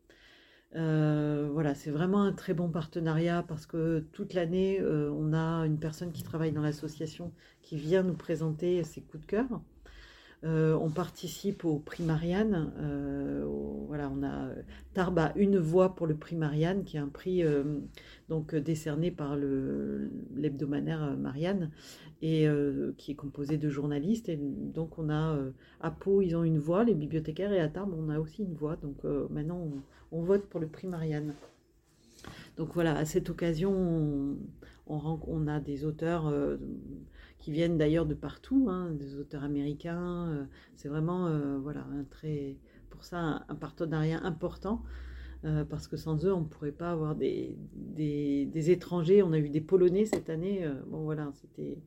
[0.76, 5.65] Euh, voilà, c'est vraiment un très bon partenariat parce que toute l'année, euh, on a
[5.65, 9.62] une personne qui travaille dans l'association qui vient nous présenter ses coups de cœur.
[10.44, 12.72] Euh, on participe au prix Marianne.
[13.88, 14.50] voilà, on a
[14.94, 17.44] Tarbes une voix pour le prix Marianne, qui est un prix
[18.30, 21.70] donc décerné par l'hebdomadaire Marianne
[22.24, 22.48] et
[22.98, 24.30] qui est composé de journalistes.
[24.30, 25.38] Et donc on a
[25.80, 28.56] à Pau, ils ont une voix, les bibliothécaires, et à Tarbes, on a aussi une
[28.56, 28.78] voix.
[28.78, 29.70] Donc maintenant,
[30.12, 31.34] on, vote pour le prix Marianne.
[32.58, 34.38] Donc voilà, à cette occasion,
[34.88, 36.58] on, a des auteurs euh,
[37.42, 40.30] qui viennent d'ailleurs de partout, hein, des auteurs américains.
[40.30, 42.56] Euh, c'est vraiment euh, voilà, un très,
[42.90, 44.82] pour ça un, partenariat important.
[45.70, 49.24] parce que sans eux, on ne pourrait pas avoir des, des, étrangers.
[49.24, 50.70] On a eu des Polonais cette année.
[50.88, 51.80] bon, voilà, c'était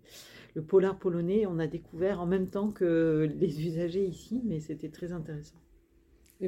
[0.55, 1.47] le polar polonais.
[1.47, 5.64] On a découvert en même temps que les usagers ici, mais c'était très intéressant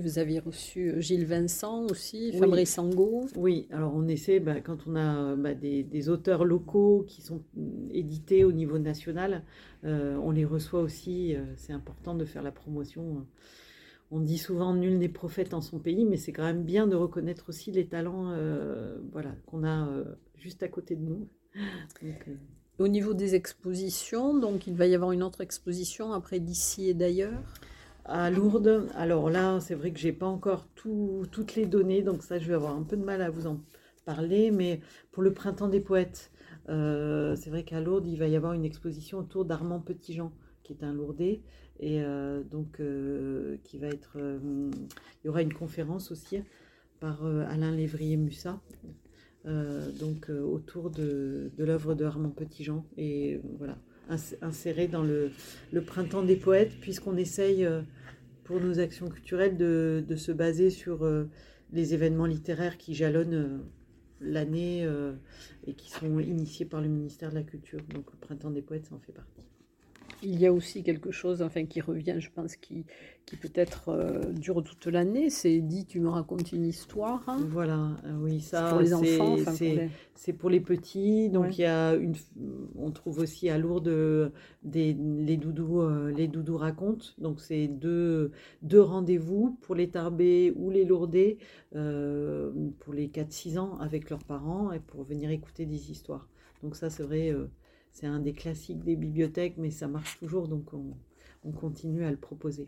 [0.01, 3.27] vous aviez reçu euh, Gilles Vincent aussi, Fabrice Sango.
[3.37, 7.43] Oui, alors on essaie, bah, quand on a bah, des, auteurs locaux qui sont
[7.93, 9.43] édités au niveau national,
[9.85, 11.35] euh, on les reçoit aussi.
[11.35, 13.27] Euh, c'est important de faire la promotion.
[14.11, 16.95] On dit souvent nul n'est prophète en son pays, mais c'est quand même bien de
[16.95, 18.33] reconnaître aussi les talents
[19.11, 19.89] voilà, qu'on a
[20.37, 21.29] juste à côté de nous.
[22.79, 26.95] au niveau des expositions, donc il va y avoir une autre exposition après d'ici et
[26.95, 27.43] d'ailleurs?
[28.09, 28.89] À Lourdes.
[28.95, 32.55] Alors là, c'est vrai que j'ai pas encore toutes les données, donc ça, je vais
[32.55, 33.61] avoir un peu de mal à vous en
[34.05, 34.51] parler.
[34.51, 34.81] Mais
[35.13, 36.31] pour le printemps des poètes,
[36.69, 40.73] euh, c'est vrai qu'à Lourdes, il va y avoir une exposition autour d'Armand Petitjean, qui
[40.73, 41.43] est un Lourdais,
[41.81, 44.17] et euh, donc euh, qui va être.
[44.17, 46.41] il y aura une conférence aussi
[47.01, 48.59] par Alain Lévrier-Mussat.
[49.45, 53.77] donc autour de, de l'œuvre de Armand Petitjean et voilà
[54.43, 55.33] inséré dans le,
[55.85, 57.83] printemps des poètes, puisqu'on essaye, euh,
[58.45, 61.29] pour nos actions culturelles, de, de se baser sur euh,
[61.73, 63.59] les événements littéraires qui jalonnent euh,
[64.21, 64.89] l'année
[65.67, 67.81] et qui sont initiés par le ministère de la Culture.
[67.95, 69.43] Donc le printemps des poètes, ça en fait partie.
[70.23, 72.85] Il y a aussi quelque chose enfin, qui revient, je pense, qui,
[73.27, 75.31] qui peut-être euh, dure toute l'année.
[75.31, 77.23] C'est dit, tu me racontes une histoire.
[77.27, 77.39] Hein.
[77.51, 78.71] Voilà, euh, oui, ça.
[78.71, 79.37] Pour les enfants,
[80.15, 80.61] c'est pour, les...
[80.61, 81.29] petits.
[81.29, 82.15] Donc il y a une,
[82.77, 87.07] on trouve aussi à Lourdes des, les doudous, euh, les doudous racontent.
[87.19, 88.31] Donc c'est deux,
[88.63, 91.39] deux rendez-vous pour les tarbés ou les lourdés
[91.73, 96.29] pour les 4-6 ans avec leurs parents et pour venir écouter des histoires.
[96.63, 97.35] Donc ça, c'est vrai
[97.93, 102.17] c'est un des classiques des bibliothèques, mais ça marche toujours, donc on, continue à le
[102.17, 102.67] proposer.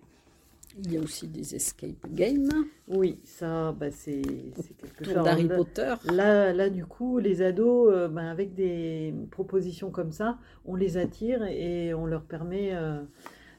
[0.85, 2.49] Il y a aussi des escape games.
[2.87, 5.25] Oui, ça, bah, c'est quelque chose.
[5.25, 5.95] d'Harry Potter.
[6.13, 10.97] Là, là, du coup, les ados, euh, bah, avec des propositions comme ça, on les
[10.97, 13.01] attire et on leur permet euh,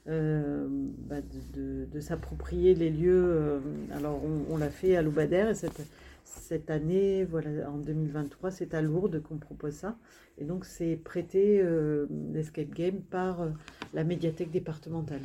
[0.08, 1.17] euh, bah,
[1.54, 3.60] de, s'approprier les lieux.
[3.93, 5.82] alors, on, l'a fait à Loubadère et cette,
[6.30, 9.98] cette année, voilà, en 2023, c'est à Lourdes qu'on propose ça.
[10.38, 13.50] Et donc, c'est prêté euh, l'escape game par euh,
[13.94, 15.22] la médiathèque départementale.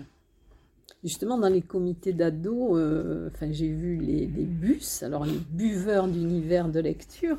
[1.02, 6.68] Justement, dans les comités d'ados, euh, enfin, j'ai vu les, bus, alors les buveurs d'univers
[6.68, 7.38] de lecture.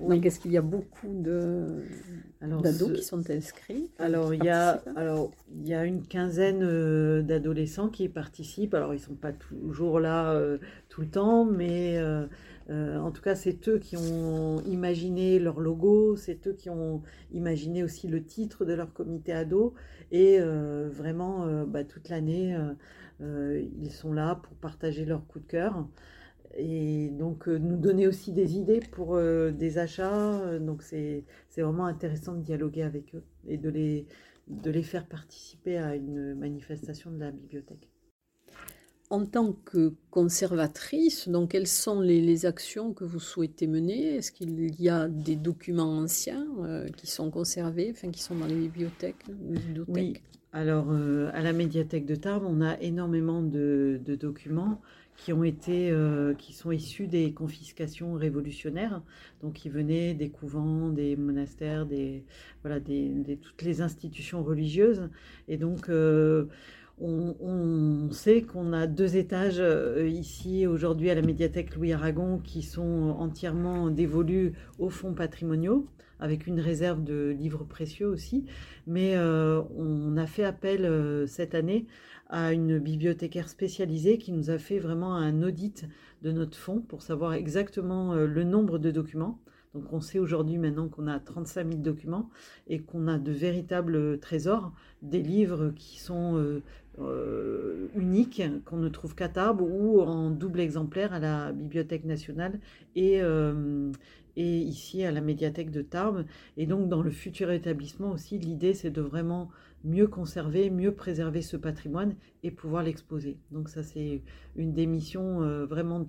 [0.00, 5.30] Donc, est-ce qu'il y a beaucoup d'ados qui sont inscrits alors il, y a, alors,
[5.54, 8.74] il y a une quinzaine d'adolescents qui participent.
[8.74, 10.36] Alors, ils ne sont pas toujours là
[10.88, 11.98] tout le temps, mais
[12.70, 17.02] euh, en tout cas, c'est eux qui ont imaginé leur logo, c'est eux qui ont
[17.32, 19.74] imaginé aussi le titre de leur comité ado.
[20.10, 22.56] Et euh, vraiment, euh, bah, toute l'année,
[23.20, 25.86] ils sont là pour partager leur coup de cœur.
[26.58, 30.58] Et donc, nous donner aussi des idées pour des achats.
[30.58, 31.24] Donc, c'est
[31.56, 34.06] vraiment intéressant de dialoguer avec eux et de les,
[34.48, 37.90] de les faire participer à une manifestation de la bibliothèque
[39.10, 44.16] en tant que conservatrice, donc quelles sont les, actions que vous souhaitez mener?
[44.16, 48.46] Est-ce qu'il y a des documents anciens euh, qui sont conservés, enfin qui sont dans
[48.46, 49.24] les bibliothèques,
[49.88, 50.14] Oui.
[50.52, 54.80] Alors euh, à la médiathèque de Tarbes, on a énormément de, documents
[55.16, 59.02] qui ont été, euh, qui sont issus des confiscations révolutionnaires,
[59.42, 62.24] donc qui venaient des couvents, des monastères, des
[62.62, 65.08] voilà, des, toutes les institutions religieuses,
[65.48, 65.90] et donc
[66.98, 72.62] on, sait qu'on a deux étages euh, ici aujourd'hui à la médiathèque Louis Aragon qui
[72.62, 75.86] sont entièrement dévolus aux fonds patrimoniaux
[76.18, 78.46] avec une réserve de livres précieux aussi.
[78.86, 81.86] Mais euh, on a fait appel euh, cette année
[82.28, 85.84] à une bibliothécaire spécialisée qui nous a fait vraiment un audit
[86.22, 89.38] de notre fonds pour savoir exactement le nombre de documents.
[89.76, 92.30] Donc on sait aujourd'hui maintenant qu'on a 35 000 documents
[92.66, 96.62] et qu'on a de véritables trésors, des livres qui sont
[96.98, 102.58] euh, unique qu'on ne trouve qu'à Tarbes ou en double exemplaire à la Bibliothèque nationale
[102.96, 103.92] euh,
[104.36, 106.24] et ici à la médiathèque de Tarbes.
[106.56, 109.50] Et donc dans le futur établissement aussi, l'idée c'est de vraiment
[109.86, 113.38] mieux conserver, mieux préserver ce patrimoine et pouvoir l'exposer.
[113.50, 114.20] Donc ça c'est
[114.56, 116.08] une des missions euh, vraiment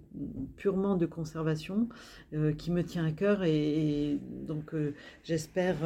[0.56, 1.88] purement de conservation
[2.34, 5.78] euh, qui me tient à cœur et, donc euh, j'espère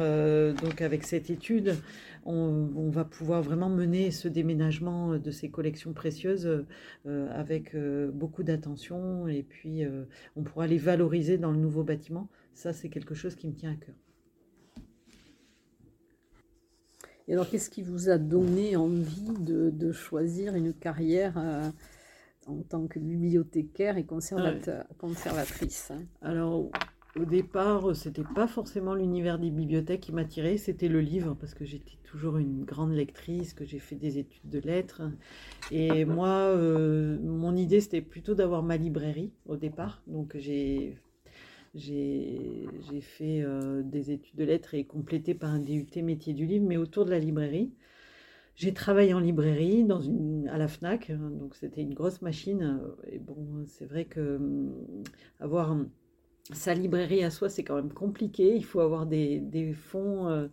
[0.62, 1.76] donc avec cette étude
[2.24, 6.64] on, va pouvoir vraiment mener ce déménagement de ces collections précieuses
[7.06, 7.74] avec
[8.12, 9.82] beaucoup d'attention et puis
[10.36, 12.28] on pourra les valoriser dans le nouveau bâtiment.
[12.54, 13.94] Ça c'est quelque chose qui me tient à cœur.
[17.28, 21.70] Et alors, qu'est-ce qui vous a donné envie de, choisir une carrière euh,
[22.46, 26.02] en tant que bibliothécaire et conservatrice hein?
[26.20, 26.70] Alors,
[27.14, 31.64] au départ, c'était pas forcément l'univers des bibliothèques qui m'attirait, c'était le livre, parce que
[31.64, 35.02] j'étais toujours une grande lectrice, que j'ai fait des études de lettres.
[35.70, 40.02] Et moi, euh, mon idée, c'était plutôt d'avoir ma librairie au départ.
[40.06, 40.98] Donc, j'ai
[41.74, 46.66] j'ai fait euh, des études de lettres et complété par un DUT métier du livre,
[46.66, 47.72] mais autour de la librairie.
[48.54, 49.86] J'ai travaillé en librairie
[50.50, 52.80] à la FNAC, hein, donc c'était une grosse machine.
[53.10, 55.04] Et bon, c'est vrai que hum,
[55.40, 55.74] avoir
[56.52, 58.54] sa librairie à soi, c'est quand même compliqué.
[58.54, 60.48] Il faut avoir des, des fonds euh,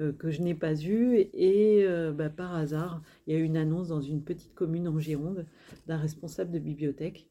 [0.00, 1.28] euh, que je n'ai pas eus.
[1.32, 4.98] Et bah, par hasard, il y a eu une annonce dans une petite commune en
[4.98, 5.46] Gironde
[5.86, 7.28] d'un responsable de bibliothèque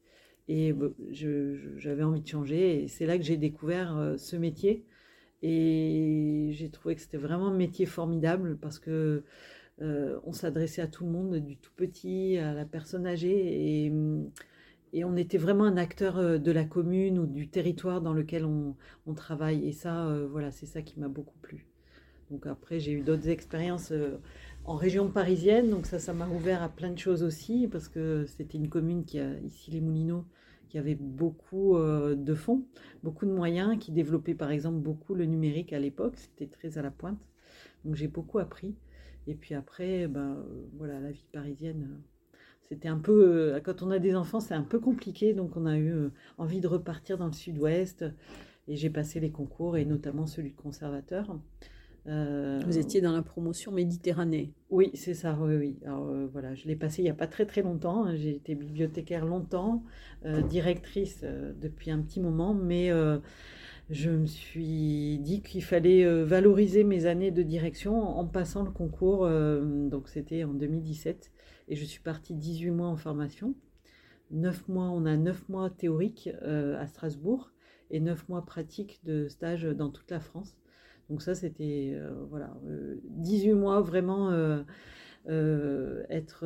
[0.48, 0.74] et
[1.10, 2.84] j'avais envie de changer.
[2.84, 4.84] Et c'est là que j'ai découvert euh, ce métier.
[5.42, 9.24] Et j'ai trouvé que c'était vraiment un métier formidable parce que
[9.82, 13.84] euh, on s'adressait à tout le monde, du tout petit à la personne âgée.
[13.86, 13.92] Et,
[14.92, 18.44] et, on était vraiment un acteur euh, de la commune ou du territoire dans lequel
[18.44, 18.76] on,
[19.06, 19.68] on travaille.
[19.68, 21.66] Et ça, voilà, c'est ça qui m'a beaucoup plu.
[22.30, 23.92] Donc après, j'ai eu d'autres expériences
[24.64, 25.70] en région parisienne.
[25.70, 29.04] Donc ça, ça m'a ouvert à plein de choses aussi, parce que c'était une commune
[29.04, 30.24] qui a, ici les Moulineaux,
[30.68, 32.64] qui avait beaucoup euh, de fonds,
[33.02, 36.16] beaucoup de moyens, qui développait par exemple beaucoup le numérique à l'époque.
[36.16, 37.20] C'était très à la pointe.
[37.84, 38.74] Donc j'ai beaucoup appris.
[39.26, 40.44] Et puis après, ben,
[40.76, 44.62] voilà, la vie parisienne, euh, c'était un peu, quand on a des enfants, c'est un
[44.62, 45.34] peu compliqué.
[45.34, 48.04] Donc on a eu envie de repartir dans le sud-ouest.
[48.66, 51.38] Et j'ai passé les concours, et notamment celui de conservateur.
[52.06, 54.52] Euh, Vous étiez dans la promotion Méditerranée.
[54.70, 55.76] Oui, c'est ça, oui, oui.
[55.84, 58.04] Alors, euh, voilà, je l'ai passé il n'y a pas très très longtemps.
[58.04, 58.14] Hein.
[58.16, 59.84] J'ai été bibliothécaire longtemps,
[60.24, 62.90] euh, directrice depuis un petit moment, mais
[63.90, 69.28] je me suis dit qu'il fallait valoriser mes années de direction en passant le concours.
[69.28, 71.30] donc c'était en 2017
[71.68, 73.54] et je suis partie 18 mois en formation.
[74.30, 77.52] 9 mois, on a 9 mois théoriques à Strasbourg
[77.90, 80.56] et 9 mois pratiques de stage dans toute la France.
[81.10, 82.54] Donc ça, c'était euh, voilà,
[83.08, 86.44] 18 euh, mois vraiment euh, être,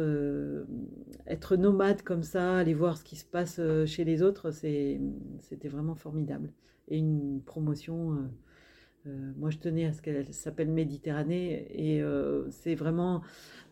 [1.26, 4.98] être nomade comme ça, aller voir ce qui se passe chez les autres, c'était
[5.68, 6.52] vraiment formidable.
[6.88, 8.28] Et une promotion,
[9.04, 12.02] moi je tenais à ce qu'elle s'appelle Méditerranée, et
[12.50, 13.22] c'est vraiment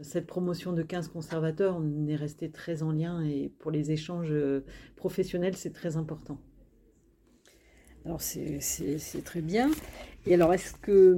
[0.01, 4.35] cette promotion de 15 conservateurs, on est resté très en lien, et pour les échanges
[4.97, 6.41] professionnels, c'est très important.
[8.07, 9.69] Alors c'est très bien.
[10.29, 11.17] Et alors est-ce que,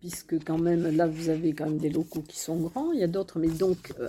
[0.00, 3.02] puisque quand même là vous avez quand même des locaux qui sont grands, il y
[3.02, 4.08] a d'autres, mais donc euh,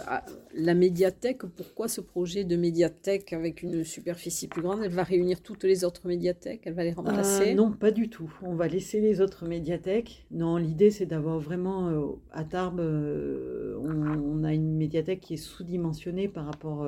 [0.53, 4.81] la médiathèque, pourquoi ce projet de médiathèque avec une superficie plus grande?
[4.83, 6.61] Elle va réunir toutes les autres médiathèques?
[6.65, 7.51] Elle va les remplacer?
[7.51, 8.31] Euh, Non, pas du tout.
[8.43, 10.25] On va laisser les autres médiathèques.
[10.29, 16.27] Non, l'idée c'est d'avoir vraiment euh, à Tarbes, on, a une médiathèque qui est sous-dimensionnée
[16.27, 16.85] par rapport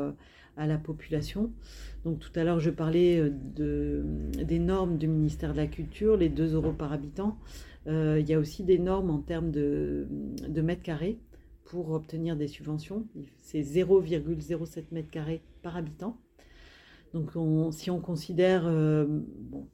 [0.58, 1.52] à la population.
[2.04, 4.04] Donc tout à l'heure, je parlais euh, de,
[4.44, 7.38] des normes du ministère de la Culture, les 2 euros par habitant.
[7.88, 10.08] Euh, il y a aussi des normes en termes de,
[10.56, 11.18] mètres carrés
[11.66, 13.06] pour obtenir des subventions.
[13.40, 16.18] C'est 0,07 mètres carrés par habitant.
[17.14, 17.32] Donc
[17.74, 19.68] si on considère, euh, bon,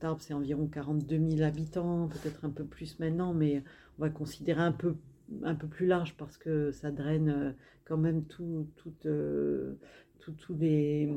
[0.00, 3.62] Tarbes c'est environ 42 000 habitants, peut-être un peu plus maintenant, mais
[3.98, 4.96] on va considérer un peu,
[5.44, 9.06] un peu plus large parce que ça draine quand même tout, toute,
[10.30, 11.08] tout, les,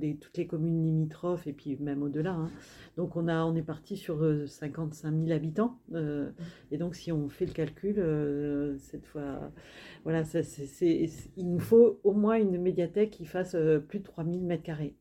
[0.00, 2.32] les, toutes les communes limitrophes et puis même au-delà.
[2.32, 2.50] Hein.
[2.96, 5.78] Donc on, a, on est parti sur 55 euh, 000 habitants.
[5.92, 6.30] Euh,
[6.70, 9.52] et donc si on fait le calcul, euh, cette fois,
[10.04, 13.56] voilà, ça, c'est, il nous faut au moins une médiathèque qui fasse
[13.88, 14.96] plus de 3 000 mètres carrés.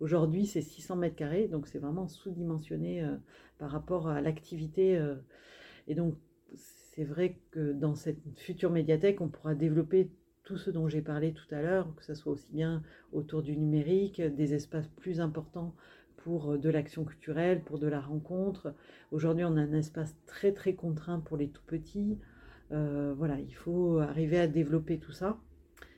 [0.00, 3.06] Aujourd'hui, c'est 600 mètres carrés, donc c'est vraiment sous-dimensionné
[3.58, 4.98] par rapport à l'activité.
[5.88, 6.14] et donc,
[6.54, 10.10] c'est vrai que dans cette future médiathèque, on pourra développer
[10.48, 12.82] tout ce dont j'ai parlé tout à l'heure, que ce soit aussi bien
[13.12, 15.74] autour du numérique, des espaces plus importants
[16.16, 18.72] pour euh, de l'action culturelle, pour de la rencontre.
[19.12, 22.18] Aujourd'hui, on a un espace très très contraint pour les tout petits.
[22.72, 25.38] Euh, voilà, il faut arriver à développer tout ça.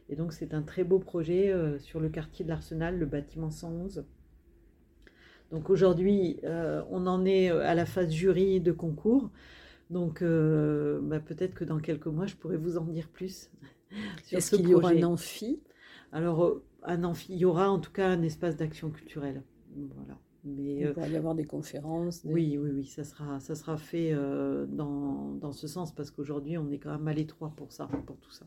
[0.08, 3.52] Et donc, c'est un très beau projet euh, sur le quartier de l'Arsenal, le bâtiment
[3.52, 4.04] 111.
[5.52, 9.30] Donc aujourd'hui, on en est à la phase jury de concours.
[9.90, 13.50] Donc bah, peut-être que dans quelques mois, je pourrais vous en dire plus.
[14.32, 15.60] Est-ce qu'il y aura un amphi?
[16.12, 19.42] Alors, un amphi, il y aura en tout cas un espace d'action culturelle.
[19.94, 20.18] Voilà.
[20.42, 22.22] Mais, il va y avoir des conférences.
[22.24, 24.14] Oui, oui, oui, ça sera, ça sera fait
[24.68, 28.16] dans, dans, ce sens parce qu'aujourd'hui, on est quand même à l'étroit pour ça, pour
[28.16, 28.46] tout ça.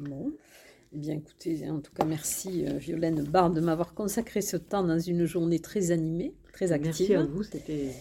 [0.00, 0.32] Bon.
[0.94, 4.84] Eh bien, écoutez, en tout cas, merci euh, Violaine Barre de m'avoir consacré ce temps
[4.84, 7.08] dans une journée très animée, très active.
[7.08, 7.92] Merci à vous, c'était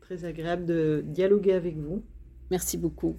[0.00, 2.02] très agréable de dialoguer avec vous.
[2.50, 3.18] Merci beaucoup.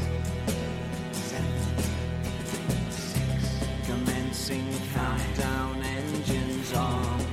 [4.51, 7.25] Commencing countdown, engines on.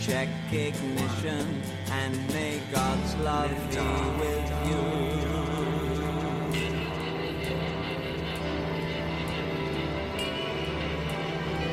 [0.00, 1.62] Check ignition
[1.92, 3.76] and may God's love be
[4.18, 5.17] with you.